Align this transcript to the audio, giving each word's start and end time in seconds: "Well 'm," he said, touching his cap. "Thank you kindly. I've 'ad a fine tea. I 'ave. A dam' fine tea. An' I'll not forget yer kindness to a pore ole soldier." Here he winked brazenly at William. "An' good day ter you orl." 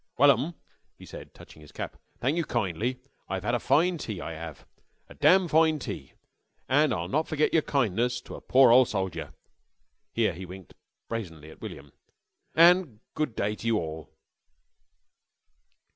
"Well 0.17 0.31
'm," 0.31 0.55
he 0.97 1.05
said, 1.05 1.35
touching 1.35 1.61
his 1.61 1.71
cap. 1.71 1.95
"Thank 2.17 2.35
you 2.35 2.43
kindly. 2.43 3.01
I've 3.29 3.45
'ad 3.45 3.53
a 3.53 3.59
fine 3.59 3.99
tea. 3.99 4.19
I 4.19 4.33
'ave. 4.35 4.63
A 5.09 5.13
dam' 5.13 5.47
fine 5.47 5.77
tea. 5.77 6.13
An' 6.67 6.91
I'll 6.91 7.07
not 7.07 7.27
forget 7.27 7.53
yer 7.53 7.61
kindness 7.61 8.19
to 8.21 8.33
a 8.33 8.41
pore 8.41 8.71
ole 8.71 8.85
soldier." 8.85 9.31
Here 10.11 10.33
he 10.33 10.43
winked 10.43 10.73
brazenly 11.07 11.51
at 11.51 11.61
William. 11.61 11.91
"An' 12.55 12.99
good 13.13 13.35
day 13.35 13.55
ter 13.55 13.67
you 13.67 13.77
orl." 13.77 14.09